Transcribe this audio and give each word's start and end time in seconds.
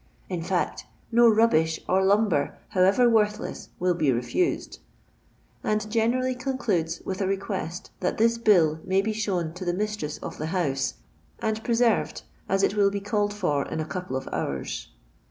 in 0.29 0.41
fact, 0.41 0.85
no 1.11 1.29
rubbish 1.29 1.79
or 1.87 2.03
lumber, 2.03 2.57
however 2.69 3.07
worthless, 3.07 3.69
will 3.79 3.93
be 3.93 4.11
refused;" 4.11 4.79
and 5.63 5.87
gene 5.91 6.13
rally 6.13 6.33
concludes 6.33 6.99
with 7.05 7.21
a 7.21 7.27
request 7.27 7.91
that 7.99 8.17
this 8.17 8.39
"bill" 8.39 8.79
may 8.83 8.99
be 8.99 9.13
shown 9.13 9.53
to 9.53 9.63
the 9.63 9.75
mistress 9.75 10.17
of 10.17 10.39
the 10.39 10.47
house 10.47 10.95
and 11.37 11.63
preserved, 11.63 12.23
as 12.49 12.63
it 12.63 12.73
will 12.75 12.89
be 12.89 12.99
called 12.99 13.31
for 13.31 13.63
in 13.67 13.79
a 13.79 13.85
couple 13.85 14.15
of 14.17 14.27
hours. 14.31 14.87